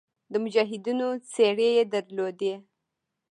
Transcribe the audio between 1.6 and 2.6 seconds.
یې درلودې.